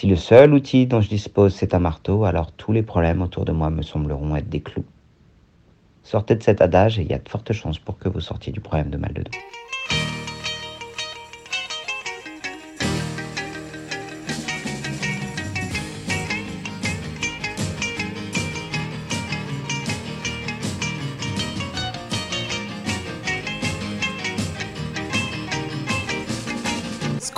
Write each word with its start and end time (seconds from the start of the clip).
Si 0.00 0.06
le 0.06 0.16
seul 0.16 0.54
outil 0.54 0.86
dont 0.86 1.02
je 1.02 1.10
dispose 1.10 1.54
c'est 1.54 1.74
un 1.74 1.78
marteau, 1.78 2.24
alors 2.24 2.52
tous 2.52 2.72
les 2.72 2.82
problèmes 2.82 3.20
autour 3.20 3.44
de 3.44 3.52
moi 3.52 3.68
me 3.68 3.82
sembleront 3.82 4.34
être 4.34 4.48
des 4.48 4.62
clous. 4.62 4.86
Sortez 6.02 6.36
de 6.36 6.42
cet 6.42 6.62
adage 6.62 6.98
et 6.98 7.02
il 7.02 7.10
y 7.10 7.12
a 7.12 7.18
de 7.18 7.28
fortes 7.28 7.52
chances 7.52 7.78
pour 7.78 7.98
que 7.98 8.08
vous 8.08 8.20
sortiez 8.20 8.50
du 8.50 8.62
problème 8.62 8.88
de 8.88 8.96
mal 8.96 9.12
de 9.12 9.24
dos. 9.24 9.34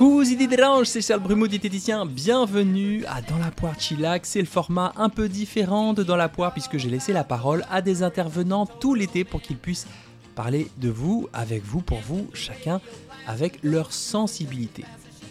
Scusi 0.02 0.34
di 0.34 0.48
dérange, 0.48 0.86
c'est 0.86 1.00
Charles 1.00 1.20
Brumeau, 1.20 1.46
diététicien. 1.46 2.06
Bienvenue 2.06 3.04
à 3.06 3.22
Dans 3.22 3.38
la 3.38 3.52
poire 3.52 3.78
Chillax. 3.78 4.30
C'est 4.30 4.40
le 4.40 4.46
format 4.46 4.92
un 4.96 5.08
peu 5.08 5.28
différent 5.28 5.92
de 5.92 6.02
Dans 6.02 6.16
la 6.16 6.28
poire 6.28 6.52
puisque 6.52 6.76
j'ai 6.76 6.90
laissé 6.90 7.12
la 7.12 7.22
parole 7.22 7.64
à 7.70 7.82
des 7.82 8.02
intervenants 8.02 8.66
tout 8.66 8.96
l'été 8.96 9.22
pour 9.22 9.40
qu'ils 9.40 9.58
puissent 9.58 9.86
parler 10.34 10.66
de 10.78 10.88
vous, 10.88 11.28
avec 11.32 11.62
vous, 11.64 11.82
pour 11.82 12.00
vous, 12.00 12.26
chacun 12.34 12.80
avec 13.28 13.60
leur 13.62 13.92
sensibilité. 13.92 14.84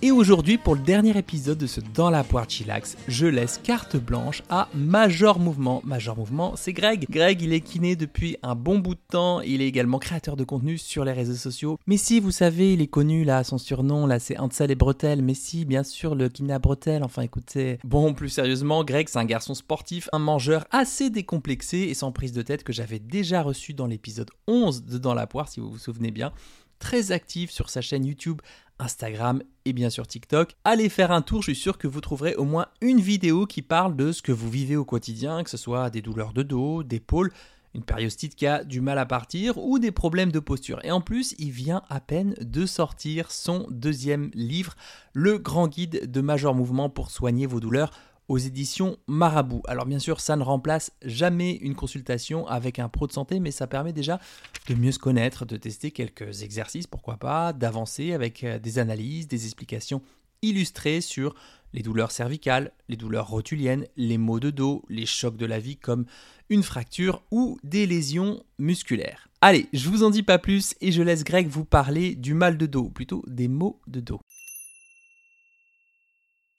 Et 0.04 0.10
aujourd'hui, 0.10 0.58
pour 0.58 0.74
le 0.74 0.82
dernier 0.82 1.16
épisode 1.16 1.60
de 1.60 1.68
ce 1.68 1.80
Dans 1.94 2.10
la 2.10 2.24
poire 2.24 2.50
chillax, 2.50 2.98
je 3.08 3.28
laisse 3.28 3.60
carte 3.64 3.98
blanche 3.98 4.42
à 4.50 4.68
Major 4.74 5.38
Mouvement. 5.38 5.84
Major 5.86 6.18
Mouvement, 6.18 6.56
c'est 6.56 6.74
Greg. 6.74 7.06
Greg, 7.08 7.40
il 7.44 7.54
est 7.54 7.62
kiné 7.62 7.96
depuis 7.96 8.36
un 8.42 8.56
bon 8.56 8.80
bout 8.80 8.96
de 8.96 9.02
temps. 9.12 9.42
Il 9.42 9.62
est 9.62 9.68
également 9.68 10.00
créateur 10.00 10.36
de 10.36 10.44
contenu 10.44 10.80
sur 10.80 11.06
les 11.06 11.12
réseaux 11.12 11.36
sociaux. 11.36 11.78
Mais 11.86 11.98
si, 11.98 12.20
vous 12.20 12.32
savez, 12.32 12.74
il 12.74 12.82
est 12.82 12.88
connu, 12.88 13.24
là, 13.24 13.44
son 13.44 13.60
surnom, 13.60 14.08
là, 14.08 14.18
c'est 14.18 14.40
Ansel 14.40 14.72
et 14.72 14.76
Bretel. 14.76 15.22
Mais 15.22 15.36
si, 15.36 15.66
bien 15.66 15.84
sûr, 15.84 16.16
le 16.16 16.30
kiné 16.30 16.54
à 16.54 16.60
Bretel. 16.60 17.04
Enfin, 17.04 17.22
écoutez. 17.22 17.78
Bon, 17.84 18.16
plus 18.16 18.30
sérieusement, 18.30 18.84
Greg, 18.84 19.08
c'est 19.08 19.20
un 19.20 19.26
garçon 19.26 19.54
sportif, 19.54 20.10
un 20.14 20.20
mangeur 20.20 20.66
assez 20.72 21.12
décomplexé 21.12 21.78
et 21.78 21.94
sans 21.94 22.12
prise 22.12 22.32
de 22.32 22.42
tête 22.42 22.64
que 22.64 22.74
j'avais 22.74 22.98
déjà 22.98 23.44
reçu 23.44 23.76
dans 23.76 23.86
l'épisode 23.86 24.32
11 24.48 24.84
de 24.84 24.98
Dans 24.98 25.14
la 25.14 25.28
poire, 25.28 25.48
si 25.48 25.60
vous 25.60 25.70
vous 25.70 25.78
souvenez 25.78 26.10
bien 26.10 26.34
très 26.82 27.14
actif 27.14 27.52
sur 27.52 27.70
sa 27.70 27.80
chaîne 27.80 28.06
YouTube 28.06 28.42
Instagram 28.80 29.42
et 29.64 29.72
bien 29.72 29.90
sûr 29.90 30.06
TikTok. 30.08 30.58
Allez 30.66 30.90
faire 30.90 31.12
un 31.12 31.22
tour, 31.22 31.42
je 31.42 31.52
suis 31.52 31.62
sûr 31.62 31.78
que 31.78 31.88
vous 31.88 32.02
trouverez 32.02 32.36
au 32.36 32.44
moins 32.44 32.66
une 32.82 33.00
vidéo 33.00 33.46
qui 33.46 33.62
parle 33.62 33.96
de 33.96 34.12
ce 34.12 34.22
que 34.22 34.32
vous 34.32 34.50
vivez 34.50 34.76
au 34.76 34.84
quotidien, 34.84 35.44
que 35.44 35.50
ce 35.50 35.58
soit 35.58 35.90
des 35.90 36.02
douleurs 36.02 36.34
de 36.34 36.44
dos, 36.44 36.84
d'épaule, 36.84 37.32
une 37.74 37.84
périostite 37.84 38.36
qui 38.36 38.48
a 38.48 38.64
du 38.64 38.82
mal 38.82 38.98
à 38.98 39.06
partir 39.06 39.58
ou 39.58 39.80
des 39.80 39.92
problèmes 39.92 40.32
de 40.32 40.40
posture. 40.40 40.80
Et 40.84 40.92
en 40.92 41.00
plus, 41.00 41.36
il 41.38 41.52
vient 41.52 41.84
à 41.90 42.02
peine 42.02 42.34
de 42.42 42.66
sortir 42.66 43.32
son 43.32 43.68
deuxième 43.70 44.32
livre, 44.34 44.76
Le 45.14 45.38
grand 45.38 45.68
guide 45.68 46.12
de 46.12 46.22
Major 46.22 46.54
Mouvement 46.56 46.90
pour 46.90 47.12
soigner 47.12 47.46
vos 47.46 47.60
douleurs 47.60 47.92
éditions 48.38 48.98
Marabout. 49.08 49.62
Alors 49.68 49.86
bien 49.86 50.00
sûr, 50.00 50.20
ça 50.20 50.36
ne 50.36 50.44
remplace 50.44 50.92
jamais 51.04 51.54
une 51.54 51.76
consultation 51.76 52.48
avec 52.48 52.80
un 52.80 52.90
pro 52.90 53.08
de 53.08 53.12
santé, 53.12 53.40
mais 53.40 53.52
ça 53.52 53.68
permet 53.68 53.94
déjà 53.94 54.20
de 54.68 54.76
mieux 54.76 54.92
se 54.92 55.00
connaître, 55.00 55.46
de 55.46 55.58
tester 55.58 55.92
quelques 55.92 56.44
exercices, 56.44 56.88
pourquoi 56.88 57.18
pas, 57.18 57.54
d'avancer 57.54 58.14
avec 58.14 58.44
euh, 58.44 58.60
des 58.60 58.80
analyses, 58.80 59.28
des 59.28 59.46
explications 59.46 60.02
illustrées 60.42 61.02
sur 61.02 61.36
les 61.74 61.84
douleurs 61.84 62.12
cervicales, 62.12 62.72
les 62.90 62.98
douleurs 62.98 63.28
rotuliennes, 63.28 63.88
les 63.96 64.18
maux 64.18 64.40
de 64.40 64.50
dos, 64.50 64.84
les 64.90 65.06
chocs 65.06 65.38
de 65.38 65.46
la 65.46 65.60
vie 65.60 65.78
comme 65.78 66.06
une 66.50 66.64
fracture 66.64 67.24
ou 67.32 67.58
des 67.64 67.86
lésions 67.86 68.44
musculaires. 68.60 69.30
Allez, 69.42 69.68
je 69.74 69.90
vous 69.90 70.04
en 70.04 70.10
dis 70.10 70.24
pas 70.24 70.38
plus 70.38 70.76
et 70.82 70.92
je 70.92 71.02
laisse 71.02 71.24
Greg 71.24 71.48
vous 71.48 71.66
parler 71.66 72.16
du 72.16 72.34
mal 72.34 72.58
de 72.58 72.66
dos, 72.66 72.90
plutôt 72.90 73.24
des 73.28 73.48
maux 73.48 73.80
de 73.88 74.02
dos. 74.02 74.20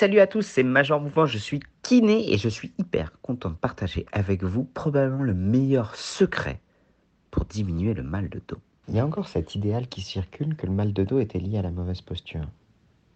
Salut 0.03 0.19
à 0.19 0.27
tous, 0.27 0.42
c'est 0.42 0.64
Major 0.64 1.00
Mouvement, 1.00 1.27
je 1.27 1.39
suis 1.39 1.61
kiné 1.83 2.33
et 2.33 2.36
je 2.36 2.48
suis 2.48 2.72
hyper 2.77 3.12
content 3.22 3.50
de 3.50 3.55
partager 3.55 4.05
avec 4.11 4.42
vous 4.42 4.64
probablement 4.64 5.22
le 5.22 5.33
meilleur 5.33 5.95
secret 5.95 6.61
pour 7.31 7.45
diminuer 7.45 7.95
le 7.95 8.03
mal 8.03 8.28
de 8.28 8.42
dos. 8.48 8.58
Il 8.89 8.96
y 8.96 8.98
a 8.98 9.07
encore 9.07 9.29
cet 9.29 9.55
idéal 9.55 9.86
qui 9.86 10.01
circule 10.01 10.57
que 10.57 10.67
le 10.67 10.73
mal 10.73 10.92
de 10.92 11.05
dos 11.05 11.20
était 11.20 11.39
lié 11.39 11.58
à 11.58 11.62
la 11.62 11.70
mauvaise 11.70 12.01
posture. 12.01 12.48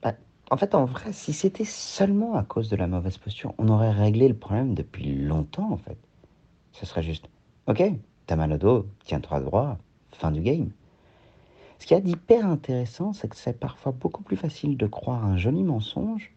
Bah, 0.00 0.12
en 0.48 0.56
fait, 0.56 0.76
en 0.76 0.84
vrai, 0.84 1.12
si 1.12 1.32
c'était 1.32 1.64
seulement 1.64 2.36
à 2.36 2.44
cause 2.44 2.68
de 2.68 2.76
la 2.76 2.86
mauvaise 2.86 3.18
posture, 3.18 3.52
on 3.58 3.66
aurait 3.66 3.90
réglé 3.90 4.28
le 4.28 4.36
problème 4.36 4.74
depuis 4.74 5.12
longtemps 5.12 5.72
en 5.72 5.78
fait. 5.78 5.98
Ce 6.70 6.86
serait 6.86 7.02
juste, 7.02 7.28
ok, 7.66 7.82
t'as 8.28 8.36
mal 8.36 8.52
au 8.52 8.58
dos, 8.58 8.86
tiens-toi 9.02 9.40
droit, 9.40 9.76
fin 10.12 10.30
du 10.30 10.40
game. 10.40 10.70
Ce 11.80 11.86
qu'il 11.86 11.96
y 11.96 11.98
a 11.98 12.02
d'hyper 12.04 12.46
intéressant, 12.46 13.12
c'est 13.12 13.26
que 13.26 13.36
c'est 13.36 13.58
parfois 13.58 13.90
beaucoup 13.90 14.22
plus 14.22 14.36
facile 14.36 14.76
de 14.76 14.86
croire 14.86 15.24
un 15.24 15.36
joli 15.36 15.64
mensonge 15.64 16.30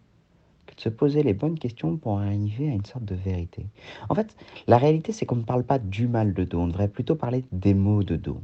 se 0.79 0.90
poser 0.90 1.23
les 1.23 1.34
bonnes 1.34 1.59
questions 1.59 1.97
pour 1.97 2.19
arriver 2.19 2.69
à 2.69 2.73
une 2.73 2.85
sorte 2.85 3.06
de 3.06 3.16
vérité. 3.16 3.66
En 4.09 4.16
fait, 4.16 4.35
la 4.67 4.78
réalité, 4.78 5.12
c'est 5.12 5.25
qu'on 5.25 5.35
ne 5.35 5.44
parle 5.44 5.63
pas 5.63 5.79
du 5.79 6.07
mal 6.07 6.34
de 6.34 6.44
dos, 6.44 6.59
on 6.59 6.67
devrait 6.67 6.88
plutôt 6.88 7.16
parler 7.16 7.44
des 7.51 7.73
maux 7.73 8.03
de 8.03 8.16
dos. 8.16 8.41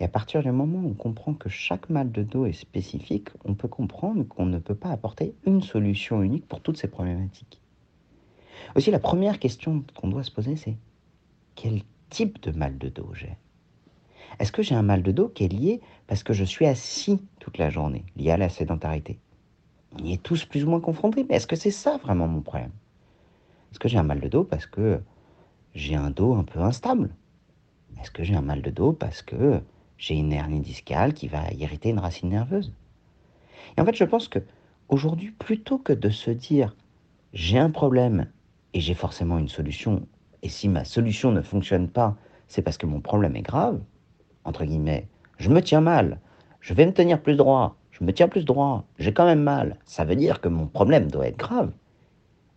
Et 0.00 0.04
à 0.04 0.08
partir 0.08 0.42
du 0.42 0.50
moment 0.52 0.78
où 0.78 0.90
on 0.90 0.94
comprend 0.94 1.34
que 1.34 1.48
chaque 1.48 1.90
mal 1.90 2.12
de 2.12 2.22
dos 2.22 2.46
est 2.46 2.52
spécifique, 2.52 3.30
on 3.44 3.54
peut 3.54 3.68
comprendre 3.68 4.22
qu'on 4.24 4.46
ne 4.46 4.58
peut 4.58 4.74
pas 4.74 4.90
apporter 4.90 5.34
une 5.44 5.62
solution 5.62 6.22
unique 6.22 6.46
pour 6.46 6.60
toutes 6.60 6.76
ces 6.76 6.88
problématiques. 6.88 7.60
Aussi, 8.76 8.90
la 8.90 9.00
première 9.00 9.38
question 9.38 9.84
qu'on 9.94 10.08
doit 10.08 10.22
se 10.22 10.30
poser, 10.30 10.56
c'est 10.56 10.76
quel 11.54 11.82
type 12.10 12.40
de 12.42 12.52
mal 12.52 12.78
de 12.78 12.88
dos 12.88 13.10
j'ai? 13.14 13.36
Est-ce 14.38 14.52
que 14.52 14.62
j'ai 14.62 14.74
un 14.74 14.82
mal 14.82 15.02
de 15.02 15.10
dos 15.10 15.28
qui 15.28 15.44
est 15.44 15.52
lié 15.52 15.80
parce 16.06 16.22
que 16.22 16.32
je 16.32 16.44
suis 16.44 16.66
assis 16.66 17.20
toute 17.40 17.58
la 17.58 17.70
journée, 17.70 18.04
lié 18.16 18.30
à 18.30 18.36
la 18.36 18.50
sédentarité? 18.50 19.18
On 19.92 20.04
y 20.04 20.12
est 20.12 20.22
tous 20.22 20.44
plus 20.44 20.64
ou 20.64 20.70
moins 20.70 20.80
confrontés. 20.80 21.24
Mais 21.28 21.36
est-ce 21.36 21.46
que 21.46 21.56
c'est 21.56 21.70
ça 21.70 21.96
vraiment 21.98 22.28
mon 22.28 22.40
problème? 22.40 22.72
Est-ce 23.70 23.78
que 23.78 23.88
j'ai 23.88 23.98
un 23.98 24.02
mal 24.02 24.20
de 24.20 24.28
dos 24.28 24.44
parce 24.44 24.66
que 24.66 25.00
j'ai 25.74 25.94
un 25.94 26.10
dos 26.10 26.34
un 26.34 26.44
peu 26.44 26.60
instable? 26.60 27.10
Est-ce 28.00 28.10
que 28.10 28.24
j'ai 28.24 28.34
un 28.34 28.42
mal 28.42 28.62
de 28.62 28.70
dos 28.70 28.92
parce 28.92 29.22
que 29.22 29.60
j'ai 29.96 30.14
une 30.14 30.32
hernie 30.32 30.60
discale 30.60 31.14
qui 31.14 31.28
va 31.28 31.50
irriter 31.52 31.90
une 31.90 31.98
racine 31.98 32.30
nerveuse? 32.30 32.72
Et 33.76 33.80
en 33.80 33.84
fait, 33.84 33.96
je 33.96 34.04
pense 34.04 34.28
que 34.28 34.38
aujourd'hui, 34.88 35.30
plutôt 35.30 35.78
que 35.78 35.92
de 35.92 36.10
se 36.10 36.30
dire 36.30 36.74
j'ai 37.32 37.58
un 37.58 37.70
problème 37.70 38.30
et 38.74 38.80
j'ai 38.80 38.94
forcément 38.94 39.38
une 39.38 39.48
solution, 39.48 40.06
et 40.42 40.48
si 40.48 40.68
ma 40.68 40.84
solution 40.84 41.32
ne 41.32 41.42
fonctionne 41.42 41.88
pas, 41.88 42.16
c'est 42.46 42.62
parce 42.62 42.78
que 42.78 42.86
mon 42.86 43.00
problème 43.00 43.36
est 43.36 43.42
grave, 43.42 43.80
entre 44.44 44.64
guillemets, 44.64 45.06
je 45.38 45.50
me 45.50 45.60
tiens 45.60 45.80
mal, 45.80 46.20
je 46.60 46.74
vais 46.74 46.86
me 46.86 46.92
tenir 46.92 47.20
plus 47.20 47.36
droit, 47.36 47.76
je 47.98 48.04
me 48.04 48.12
tiens 48.12 48.28
plus 48.28 48.44
droit, 48.44 48.84
j'ai 48.98 49.12
quand 49.12 49.24
même 49.24 49.42
mal. 49.42 49.76
Ça 49.84 50.04
veut 50.04 50.14
dire 50.14 50.40
que 50.40 50.48
mon 50.48 50.66
problème 50.66 51.10
doit 51.10 51.26
être 51.26 51.36
grave. 51.36 51.72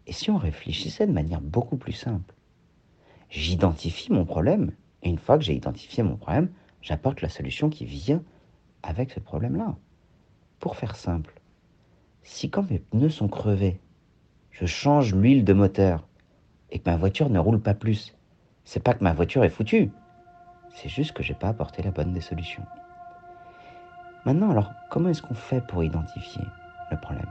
Et 0.06 0.14
si 0.14 0.30
on 0.30 0.38
réfléchissait 0.38 1.08
de 1.08 1.12
manière 1.12 1.42
beaucoup 1.42 1.78
plus 1.78 1.94
simple? 1.94 2.34
J'identifie 3.30 4.12
mon 4.12 4.26
problème, 4.26 4.72
et 5.04 5.10
une 5.10 5.18
fois 5.18 5.38
que 5.38 5.44
j'ai 5.44 5.56
identifié 5.56 6.04
mon 6.04 6.16
problème, 6.16 6.52
j'apporte 6.82 7.22
la 7.22 7.30
solution 7.30 7.70
qui 7.70 7.86
vient 7.86 8.22
avec 8.84 9.12
ce 9.12 9.20
problème-là. 9.20 9.76
Pour 10.60 10.76
faire 10.76 10.96
simple, 10.96 11.34
si 12.24 12.50
quand 12.50 12.70
mes 12.70 12.80
pneus 12.80 13.10
sont 13.10 13.28
crevés, 13.28 13.80
je 14.52 14.66
change 14.66 15.16
l'huile 15.16 15.44
de 15.44 15.54
moteur 15.54 16.08
et 16.70 16.80
que 16.80 16.90
ma 16.90 16.98
voiture 16.98 17.30
ne 17.30 17.40
roule 17.40 17.62
pas 17.62 17.74
plus, 17.74 18.16
c'est 18.64 18.84
pas 18.84 18.94
que 18.94 19.04
ma 19.04 19.14
voiture 19.14 19.44
est 19.44 19.50
foutue, 19.50 19.92
c'est 20.76 20.90
juste 20.90 21.14
que 21.14 21.24
j'ai 21.24 21.34
pas 21.34 21.50
apporté 21.50 21.82
la 21.82 21.92
bonne 21.92 22.14
des 22.14 22.22
solutions. 22.22 22.66
Maintenant, 24.24 24.52
alors, 24.52 24.72
comment 24.90 25.10
est-ce 25.10 25.24
qu'on 25.24 25.34
fait 25.34 25.62
pour 25.62 25.84
identifier 25.84 26.46
le 26.92 26.98
problème? 26.98 27.26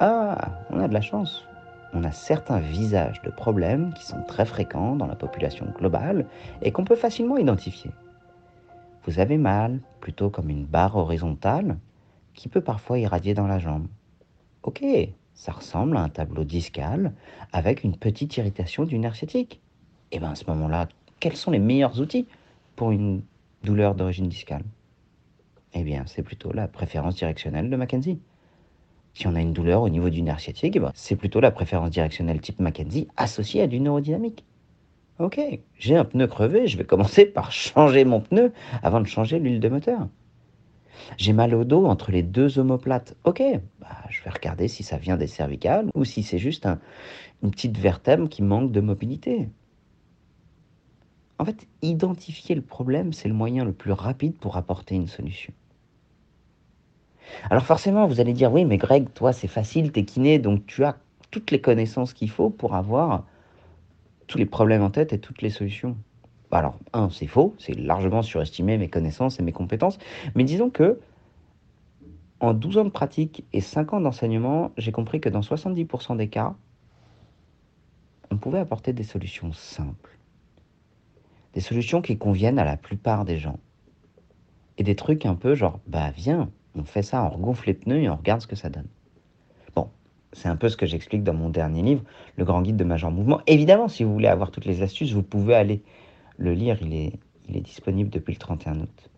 Ah, 0.00 0.50
on 0.70 0.80
a 0.80 0.88
de 0.88 0.92
la 0.92 1.00
chance. 1.00 1.46
On 1.94 2.04
a 2.04 2.10
certains 2.10 2.58
visages 2.58 3.22
de 3.22 3.30
problèmes 3.30 3.94
qui 3.94 4.04
sont 4.04 4.22
très 4.22 4.44
fréquents 4.44 4.96
dans 4.96 5.06
la 5.06 5.14
population 5.14 5.66
globale 5.78 6.26
et 6.60 6.72
qu'on 6.72 6.84
peut 6.84 6.96
facilement 6.96 7.38
identifier. 7.38 7.90
Vous 9.04 9.18
avez 9.18 9.38
mal, 9.38 9.80
plutôt 10.00 10.28
comme 10.28 10.50
une 10.50 10.66
barre 10.66 10.96
horizontale, 10.96 11.78
qui 12.34 12.48
peut 12.48 12.60
parfois 12.60 12.98
irradier 12.98 13.34
dans 13.34 13.46
la 13.46 13.58
jambe. 13.58 13.86
Ok, 14.62 14.84
ça 15.34 15.52
ressemble 15.52 15.96
à 15.96 16.02
un 16.02 16.08
tableau 16.08 16.44
discal 16.44 17.12
avec 17.52 17.84
une 17.84 17.96
petite 17.96 18.36
irritation 18.36 18.84
du 18.84 18.98
nerf 18.98 19.16
sciatique. 19.16 19.60
Et 20.10 20.16
eh 20.16 20.18
bien 20.18 20.30
à 20.30 20.34
ce 20.34 20.44
moment-là, 20.48 20.88
quels 21.20 21.36
sont 21.36 21.50
les 21.50 21.58
meilleurs 21.58 22.00
outils 22.00 22.26
pour 22.76 22.90
une 22.90 23.22
douleur 23.62 23.94
d'origine 23.94 24.28
discale? 24.28 24.64
Eh 25.74 25.82
bien, 25.84 26.04
c'est 26.06 26.22
plutôt 26.22 26.52
la 26.52 26.68
préférence 26.68 27.16
directionnelle 27.16 27.70
de 27.70 27.76
Mackenzie. 27.76 28.18
Si 29.14 29.26
on 29.26 29.34
a 29.34 29.40
une 29.40 29.52
douleur 29.52 29.82
au 29.82 29.88
niveau 29.88 30.10
du 30.10 30.22
nerf 30.22 30.40
sciatique, 30.40 30.76
eh 30.76 30.80
ben, 30.80 30.90
c'est 30.94 31.16
plutôt 31.16 31.40
la 31.40 31.50
préférence 31.50 31.90
directionnelle 31.90 32.40
type 32.40 32.60
Mackenzie 32.60 33.08
associée 33.16 33.62
à 33.62 33.66
du 33.66 33.80
neurodynamique. 33.80 34.44
Ok, 35.18 35.40
j'ai 35.78 35.96
un 35.96 36.04
pneu 36.04 36.26
crevé, 36.26 36.66
je 36.66 36.76
vais 36.76 36.84
commencer 36.84 37.26
par 37.26 37.52
changer 37.52 38.04
mon 38.04 38.20
pneu 38.20 38.52
avant 38.82 39.00
de 39.00 39.06
changer 39.06 39.38
l'huile 39.38 39.60
de 39.60 39.68
moteur. 39.68 40.08
J'ai 41.16 41.32
mal 41.32 41.54
au 41.54 41.64
dos 41.64 41.86
entre 41.86 42.10
les 42.10 42.22
deux 42.22 42.58
omoplates. 42.58 43.16
Ok, 43.24 43.42
bah, 43.80 43.88
je 44.10 44.22
vais 44.22 44.30
regarder 44.30 44.68
si 44.68 44.82
ça 44.82 44.96
vient 44.96 45.16
des 45.16 45.26
cervicales 45.26 45.90
ou 45.94 46.04
si 46.04 46.22
c'est 46.22 46.38
juste 46.38 46.66
une 47.42 47.50
petite 47.50 47.78
vertèbre 47.78 48.28
qui 48.28 48.42
manque 48.42 48.72
de 48.72 48.80
mobilité. 48.80 49.48
En 51.38 51.44
fait, 51.44 51.66
identifier 51.82 52.54
le 52.54 52.62
problème, 52.62 53.12
c'est 53.12 53.28
le 53.28 53.34
moyen 53.34 53.64
le 53.64 53.72
plus 53.72 53.92
rapide 53.92 54.36
pour 54.36 54.56
apporter 54.56 54.94
une 54.94 55.08
solution. 55.08 55.52
Alors 57.50 57.64
forcément, 57.64 58.06
vous 58.06 58.20
allez 58.20 58.32
dire, 58.32 58.52
oui, 58.52 58.64
mais 58.64 58.78
Greg, 58.78 59.12
toi, 59.14 59.32
c'est 59.32 59.48
facile, 59.48 59.92
t'es 59.92 60.04
kiné, 60.04 60.38
donc 60.38 60.66
tu 60.66 60.84
as 60.84 60.98
toutes 61.30 61.50
les 61.50 61.60
connaissances 61.60 62.12
qu'il 62.12 62.30
faut 62.30 62.50
pour 62.50 62.74
avoir 62.74 63.26
tous 64.26 64.38
les 64.38 64.46
problèmes 64.46 64.82
en 64.82 64.90
tête 64.90 65.12
et 65.12 65.20
toutes 65.20 65.42
les 65.42 65.50
solutions. 65.50 65.96
Bah 66.52 66.58
alors, 66.58 66.78
un, 66.92 67.08
c'est 67.08 67.26
faux, 67.26 67.54
c'est 67.58 67.72
largement 67.72 68.20
surestimer 68.20 68.76
mes 68.76 68.88
connaissances 68.88 69.40
et 69.40 69.42
mes 69.42 69.52
compétences, 69.52 69.98
mais 70.34 70.44
disons 70.44 70.68
que 70.68 71.00
en 72.40 72.52
12 72.52 72.76
ans 72.76 72.84
de 72.84 72.90
pratique 72.90 73.44
et 73.54 73.62
5 73.62 73.94
ans 73.94 74.00
d'enseignement, 74.00 74.70
j'ai 74.76 74.92
compris 74.92 75.18
que 75.18 75.30
dans 75.30 75.40
70% 75.40 76.16
des 76.18 76.28
cas, 76.28 76.54
on 78.30 78.36
pouvait 78.36 78.58
apporter 78.58 78.92
des 78.92 79.02
solutions 79.02 79.52
simples. 79.54 80.18
Des 81.54 81.60
solutions 81.60 82.02
qui 82.02 82.18
conviennent 82.18 82.58
à 82.58 82.64
la 82.64 82.76
plupart 82.76 83.24
des 83.24 83.38
gens. 83.38 83.58
Et 84.76 84.82
des 84.82 84.96
trucs 84.96 85.24
un 85.24 85.36
peu 85.36 85.54
genre, 85.54 85.80
bah 85.86 86.10
viens, 86.10 86.50
on 86.74 86.84
fait 86.84 87.02
ça, 87.02 87.24
on 87.24 87.30
regonfle 87.30 87.68
les 87.68 87.74
pneus 87.74 88.02
et 88.02 88.10
on 88.10 88.16
regarde 88.16 88.42
ce 88.42 88.46
que 88.46 88.56
ça 88.56 88.68
donne. 88.68 88.88
Bon, 89.74 89.88
c'est 90.34 90.48
un 90.48 90.56
peu 90.56 90.68
ce 90.68 90.76
que 90.76 90.84
j'explique 90.84 91.22
dans 91.24 91.34
mon 91.34 91.48
dernier 91.48 91.82
livre, 91.82 92.02
Le 92.36 92.44
Grand 92.44 92.60
Guide 92.60 92.76
de 92.76 92.84
Major 92.84 93.10
Mouvement. 93.10 93.40
Évidemment, 93.46 93.88
si 93.88 94.04
vous 94.04 94.12
voulez 94.12 94.28
avoir 94.28 94.50
toutes 94.50 94.66
les 94.66 94.82
astuces, 94.82 95.12
vous 95.12 95.22
pouvez 95.22 95.54
aller 95.54 95.82
le 96.36 96.52
lire, 96.52 96.78
il 96.82 96.94
est, 96.94 97.18
est 97.48 97.60
disponible 97.60 98.10
depuis 98.10 98.32
le 98.32 98.38
31 98.38 98.80
août. 98.80 99.10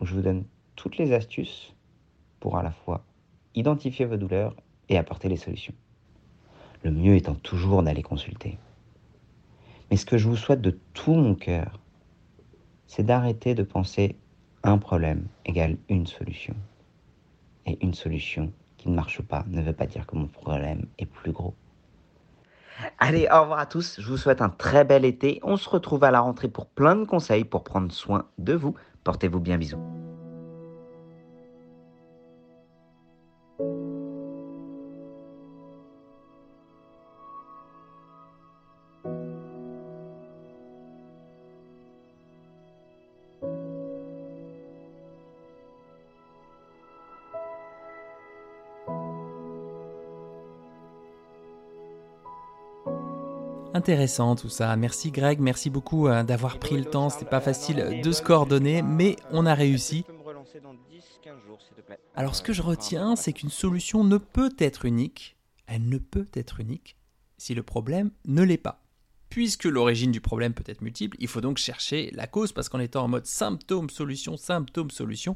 je 0.00 0.14
vous 0.14 0.22
donne 0.22 0.44
toutes 0.76 0.96
les 0.96 1.12
astuces 1.12 1.74
pour 2.40 2.56
à 2.56 2.62
la 2.62 2.72
fois 2.72 3.04
identifier 3.54 4.04
vos 4.04 4.16
douleurs 4.16 4.54
et 4.88 4.98
apporter 4.98 5.28
les 5.28 5.36
solutions. 5.36 5.74
Le 6.82 6.90
mieux 6.90 7.16
étant 7.16 7.34
toujours 7.34 7.82
d'aller 7.82 8.02
consulter. 8.02 8.58
Mais 9.90 9.96
ce 9.96 10.06
que 10.06 10.18
je 10.18 10.28
vous 10.28 10.36
souhaite 10.36 10.60
de 10.60 10.78
tout 10.92 11.14
mon 11.14 11.34
cœur, 11.34 11.80
c'est 12.86 13.04
d'arrêter 13.04 13.54
de 13.54 13.62
penser 13.62 14.16
un 14.62 14.78
problème 14.78 15.26
égale 15.44 15.76
une 15.88 16.06
solution. 16.06 16.54
Et 17.66 17.82
une 17.82 17.94
solution 17.94 18.52
qui 18.76 18.88
ne 18.88 18.94
marche 18.94 19.22
pas 19.22 19.44
ne 19.48 19.62
veut 19.62 19.72
pas 19.72 19.86
dire 19.86 20.06
que 20.06 20.16
mon 20.16 20.26
problème 20.26 20.86
est 20.98 21.06
plus 21.06 21.32
gros. 21.32 21.54
Allez, 22.98 23.28
au 23.32 23.42
revoir 23.42 23.58
à 23.58 23.66
tous. 23.66 24.00
Je 24.00 24.08
vous 24.08 24.16
souhaite 24.16 24.42
un 24.42 24.48
très 24.48 24.84
bel 24.84 25.04
été. 25.04 25.40
On 25.42 25.56
se 25.56 25.68
retrouve 25.68 26.04
à 26.04 26.10
la 26.10 26.20
rentrée 26.20 26.48
pour 26.48 26.66
plein 26.66 26.96
de 26.96 27.04
conseils 27.04 27.44
pour 27.44 27.64
prendre 27.64 27.92
soin 27.92 28.26
de 28.38 28.54
vous. 28.54 28.74
Portez-vous 29.04 29.40
bien, 29.40 29.58
bisous. 29.58 29.93
Intéressant 53.76 54.36
tout 54.36 54.48
ça. 54.48 54.76
Merci 54.76 55.10
Greg, 55.10 55.40
merci 55.40 55.68
beaucoup 55.68 56.06
euh, 56.06 56.22
d'avoir 56.22 56.60
pris 56.60 56.76
le 56.76 56.84
temps. 56.84 57.10
C'était 57.10 57.24
pas 57.24 57.40
facile 57.40 58.00
de 58.04 58.12
se 58.12 58.22
coordonner, 58.22 58.82
mais 58.82 59.16
on 59.32 59.46
a 59.46 59.54
réussi. 59.54 60.04
Alors 62.14 62.36
ce 62.36 62.42
que 62.42 62.52
je 62.52 62.62
retiens, 62.62 63.16
c'est 63.16 63.32
qu'une 63.32 63.50
solution 63.50 64.04
ne 64.04 64.16
peut 64.16 64.54
être 64.60 64.84
unique. 64.84 65.36
Elle 65.66 65.88
ne 65.88 65.98
peut 65.98 66.28
être 66.34 66.60
unique 66.60 66.96
si 67.36 67.52
le 67.52 67.64
problème 67.64 68.12
ne 68.26 68.44
l'est 68.44 68.58
pas. 68.58 68.80
Puisque 69.28 69.64
l'origine 69.64 70.12
du 70.12 70.20
problème 70.20 70.54
peut 70.54 70.62
être 70.68 70.80
multiple, 70.80 71.16
il 71.18 71.26
faut 71.26 71.40
donc 71.40 71.58
chercher 71.58 72.12
la 72.12 72.28
cause 72.28 72.52
parce 72.52 72.68
qu'en 72.68 72.78
étant 72.78 73.02
en 73.02 73.08
mode 73.08 73.26
symptôme 73.26 73.90
solution 73.90 74.36
symptôme 74.36 74.92
solution, 74.92 75.34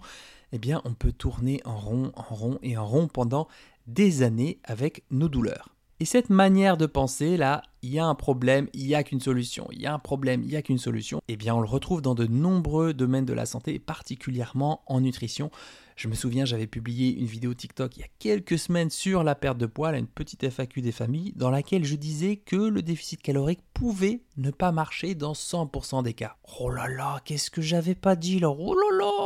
eh 0.52 0.58
bien 0.58 0.80
on 0.84 0.94
peut 0.94 1.10
tourner 1.10 1.60
en 1.64 1.76
rond, 1.76 2.12
en 2.14 2.34
rond 2.34 2.60
et 2.62 2.76
en 2.76 2.86
rond 2.86 3.08
pendant 3.08 3.48
des 3.88 4.22
années 4.22 4.60
avec 4.62 5.02
nos 5.10 5.28
douleurs. 5.28 5.74
Et 6.00 6.04
cette 6.04 6.30
manière 6.30 6.76
de 6.76 6.86
penser, 6.86 7.36
là, 7.36 7.62
il 7.82 7.90
y 7.90 7.98
a 7.98 8.06
un 8.06 8.14
problème, 8.14 8.68
il 8.72 8.86
n'y 8.86 8.94
a 8.94 9.02
qu'une 9.02 9.20
solution, 9.20 9.66
il 9.72 9.82
y 9.82 9.86
a 9.86 9.92
un 9.92 9.98
problème, 9.98 10.42
il 10.44 10.48
n'y 10.48 10.54
a 10.54 10.62
qu'une 10.62 10.78
solution, 10.78 11.20
eh 11.26 11.36
bien 11.36 11.56
on 11.56 11.60
le 11.60 11.66
retrouve 11.66 12.02
dans 12.02 12.14
de 12.14 12.26
nombreux 12.26 12.94
domaines 12.94 13.24
de 13.24 13.32
la 13.32 13.46
santé, 13.46 13.80
particulièrement 13.80 14.82
en 14.86 15.00
nutrition. 15.00 15.50
Je 15.96 16.06
me 16.06 16.14
souviens, 16.14 16.44
j'avais 16.44 16.68
publié 16.68 17.18
une 17.18 17.26
vidéo 17.26 17.52
TikTok 17.52 17.96
il 17.96 18.00
y 18.00 18.04
a 18.04 18.08
quelques 18.20 18.60
semaines 18.60 18.90
sur 18.90 19.24
la 19.24 19.34
perte 19.34 19.58
de 19.58 19.66
poids, 19.66 19.96
une 19.98 20.06
petite 20.06 20.48
FAQ 20.48 20.82
des 20.82 20.92
familles, 20.92 21.32
dans 21.34 21.50
laquelle 21.50 21.84
je 21.84 21.96
disais 21.96 22.36
que 22.36 22.54
le 22.54 22.82
déficit 22.82 23.20
calorique 23.20 23.64
pouvait 23.74 24.22
ne 24.36 24.52
pas 24.52 24.70
marcher 24.70 25.16
dans 25.16 25.32
100% 25.32 26.04
des 26.04 26.14
cas. 26.14 26.36
Oh 26.60 26.70
là 26.70 26.86
là, 26.86 27.20
qu'est-ce 27.24 27.50
que 27.50 27.60
j'avais 27.60 27.96
pas 27.96 28.14
dit 28.14 28.38
là? 28.38 28.50
Oh 28.50 28.72
là 28.72 28.96
là 28.96 29.17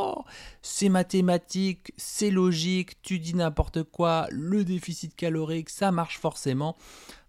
C'est 0.61 0.89
mathématique, 0.89 1.93
c'est 1.97 2.31
logique, 2.31 3.01
tu 3.01 3.19
dis 3.19 3.35
n'importe 3.35 3.83
quoi, 3.83 4.27
le 4.31 4.63
déficit 4.63 5.15
calorique, 5.15 5.69
ça 5.69 5.91
marche 5.91 6.19
forcément. 6.19 6.75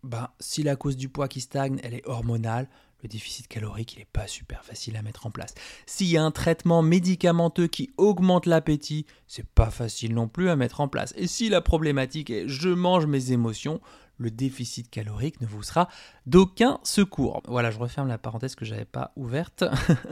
Ben, 0.03 0.29
si 0.41 0.63
la 0.63 0.77
cause 0.77 0.97
du 0.97 1.09
poids 1.09 1.29
qui 1.29 1.41
stagne, 1.41 1.81
elle 1.83 1.95
est 1.95 2.07
hormonale, 2.07 2.69
le 3.05 3.09
déficit 3.09 3.49
calorique, 3.49 3.95
il 3.95 3.99
n'est 3.99 4.09
pas 4.11 4.27
super 4.27 4.65
facile 4.65 4.97
à 4.97 5.03
mettre 5.03 5.27
en 5.27 5.31
place. 5.31 5.55
S'il 5.85 6.07
y 6.07 6.17
a 6.17 6.25
un 6.25 6.31
traitement 6.31 6.81
médicamenteux 6.81 7.67
qui 7.67 7.91
augmente 7.99 8.47
l'appétit, 8.47 9.05
c'est 9.27 9.47
pas 9.47 9.71
facile 9.71 10.15
non 10.15 10.27
plus 10.27 10.49
à 10.49 10.57
mettre 10.57 10.81
en 10.81 10.89
place. 10.89 11.13
Et 11.17 11.27
si 11.27 11.51
la 11.51 11.61
problématique 11.61 12.31
est 12.31 12.49
je 12.49 12.71
mange 12.71 13.07
mes 13.07 13.33
émotions, 13.33 13.81
le 14.19 14.31
déficit 14.31 14.91
calorique 14.91 15.41
ne 15.41 15.47
vous 15.47 15.63
sera 15.63 15.89
d'aucun 16.27 16.79
secours. 16.83 17.43
Voilà, 17.47 17.71
je 17.71 17.79
referme 17.79 18.09
la 18.09 18.19
parenthèse 18.19 18.55
que 18.55 18.65
j'avais 18.65 18.85
pas 18.85 19.13
ouverte. 19.17 19.65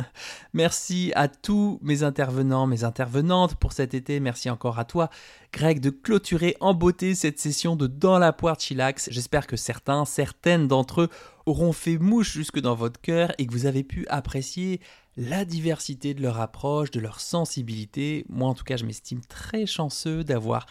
Merci 0.52 1.12
à 1.14 1.28
tous 1.28 1.78
mes 1.82 2.02
intervenants, 2.02 2.66
mes 2.66 2.84
intervenantes 2.84 3.54
pour 3.56 3.72
cet 3.72 3.94
été. 3.94 4.20
Merci 4.20 4.50
encore 4.50 4.78
à 4.78 4.84
toi, 4.84 5.10
Greg, 5.52 5.80
de 5.80 5.90
clôturer 5.90 6.56
en 6.60 6.74
beauté 6.74 7.14
cette 7.14 7.38
session 7.38 7.76
de 7.76 7.86
Dans 7.86 8.18
la 8.18 8.32
poire 8.32 8.58
chillax. 8.58 9.08
J'espère 9.10 9.46
que 9.46 9.56
certains, 9.56 10.04
certaines 10.04 10.68
d'entre 10.68 11.02
eux 11.02 11.08
auront 11.46 11.72
fait 11.72 11.98
mouche 11.98 12.32
jusque 12.32 12.60
dans 12.60 12.74
votre 12.74 13.00
cœur 13.00 13.32
et 13.38 13.46
que 13.46 13.52
vous 13.52 13.66
avez 13.66 13.82
pu 13.82 14.06
apprécier 14.08 14.80
la 15.16 15.44
diversité 15.44 16.14
de 16.14 16.22
leur 16.22 16.40
approche, 16.40 16.90
de 16.90 17.00
leur 17.00 17.20
sensibilité. 17.20 18.24
Moi, 18.28 18.48
en 18.48 18.54
tout 18.54 18.64
cas, 18.64 18.76
je 18.76 18.84
m'estime 18.84 19.20
très 19.20 19.66
chanceux 19.66 20.24
d'avoir 20.24 20.66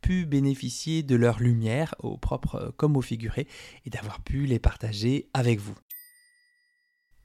pu 0.00 0.26
bénéficier 0.26 1.02
de 1.02 1.16
leur 1.16 1.40
lumière, 1.40 1.94
au 2.00 2.16
propre 2.16 2.74
comme 2.76 2.96
au 2.96 3.02
figuré, 3.02 3.46
et 3.84 3.90
d'avoir 3.90 4.20
pu 4.20 4.46
les 4.46 4.58
partager 4.58 5.28
avec 5.34 5.60
vous. 5.60 5.76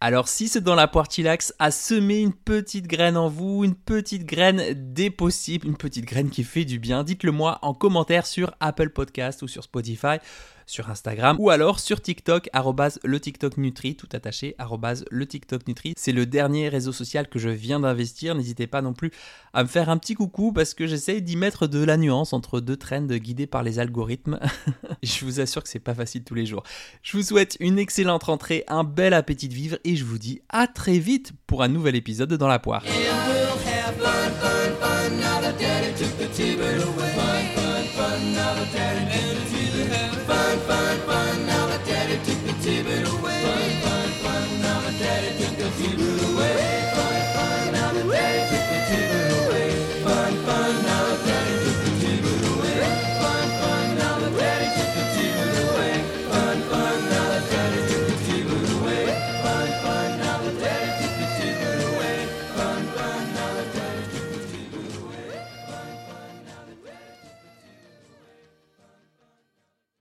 Alors 0.03 0.27
si 0.27 0.47
ce 0.47 0.57
dans 0.57 0.73
la 0.73 0.87
Poirtilax 0.87 1.53
a 1.59 1.69
semé 1.69 2.21
une 2.21 2.33
petite 2.33 2.87
graine 2.87 3.17
en 3.17 3.29
vous, 3.29 3.63
une 3.63 3.75
petite 3.75 4.25
graine 4.25 4.73
des 4.73 5.11
possibles, 5.11 5.67
une 5.67 5.77
petite 5.77 6.05
graine 6.05 6.31
qui 6.31 6.43
fait 6.43 6.65
du 6.65 6.79
bien, 6.79 7.03
dites-le 7.03 7.31
moi 7.31 7.59
en 7.61 7.75
commentaire 7.75 8.25
sur 8.25 8.51
Apple 8.59 8.89
Podcast 8.89 9.43
ou 9.43 9.47
sur 9.47 9.63
Spotify 9.63 10.17
sur 10.71 10.89
Instagram 10.89 11.35
ou 11.39 11.49
alors 11.49 11.79
sur 11.79 12.01
TikTok, 12.01 12.49
le 13.03 13.19
TikTok 13.19 13.57
Nutri, 13.57 13.95
tout 13.95 14.07
attaché, 14.13 14.55
le 15.11 15.25
TikTok 15.25 15.67
Nutri. 15.67 15.93
C'est 15.97 16.13
le 16.13 16.25
dernier 16.25 16.69
réseau 16.69 16.93
social 16.93 17.27
que 17.27 17.39
je 17.39 17.49
viens 17.49 17.81
d'investir. 17.81 18.35
N'hésitez 18.35 18.67
pas 18.67 18.81
non 18.81 18.93
plus 18.93 19.11
à 19.53 19.63
me 19.63 19.67
faire 19.67 19.89
un 19.89 19.97
petit 19.97 20.13
coucou 20.13 20.53
parce 20.53 20.73
que 20.73 20.87
j'essaye 20.87 21.21
d'y 21.21 21.35
mettre 21.35 21.67
de 21.67 21.83
la 21.83 21.97
nuance 21.97 22.33
entre 22.33 22.61
deux 22.61 22.77
trends 22.77 23.01
guidés 23.01 23.47
par 23.47 23.63
les 23.63 23.79
algorithmes. 23.79 24.39
je 25.03 25.25
vous 25.25 25.39
assure 25.39 25.61
que 25.61 25.69
c'est 25.69 25.79
pas 25.79 25.95
facile 25.95 26.23
tous 26.23 26.35
les 26.35 26.45
jours. 26.45 26.63
Je 27.03 27.17
vous 27.17 27.23
souhaite 27.23 27.57
une 27.59 27.77
excellente 27.77 28.23
rentrée, 28.23 28.63
un 28.67 28.83
bel 28.83 29.13
appétit 29.13 29.49
de 29.49 29.53
vivre 29.53 29.77
et 29.83 29.95
je 29.95 30.05
vous 30.05 30.17
dis 30.17 30.41
à 30.49 30.67
très 30.67 30.99
vite 30.99 31.33
pour 31.47 31.63
un 31.63 31.67
nouvel 31.67 31.95
épisode 31.95 32.29
de 32.29 32.37
Dans 32.37 32.47
la 32.47 32.59
poire. 32.59 32.83